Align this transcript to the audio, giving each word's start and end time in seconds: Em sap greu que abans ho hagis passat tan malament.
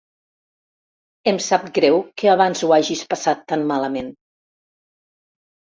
Em 1.31 1.37
sap 1.47 1.67
greu 1.75 2.01
que 2.23 2.33
abans 2.33 2.65
ho 2.65 2.71
hagis 2.79 3.05
passat 3.13 3.47
tan 3.55 3.69
malament. 3.75 4.13